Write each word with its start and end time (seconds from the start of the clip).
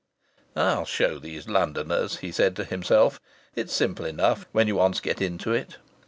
("I'll 0.55 0.85
show 0.85 1.19
these 1.19 1.47
Londoners!" 1.47 2.21
he 2.25 2.31
said 2.31 2.55
to 2.55 2.63
himself. 2.63 3.19
"It's 3.53 3.71
simple 3.71 4.07
enough 4.07 4.47
when 4.51 4.67
you 4.67 4.77
once 4.77 4.99
get 4.99 5.21
into 5.21 5.51
it.") 5.53 5.77